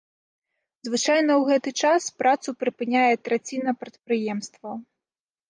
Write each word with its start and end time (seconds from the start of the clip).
Звычайна 0.87 1.25
ў 1.35 1.43
гэты 1.49 1.69
час 1.81 2.07
працу 2.23 2.49
прыпыняе 2.65 3.05
траціна 3.29 3.71
прадпрыемстваў. 3.83 4.75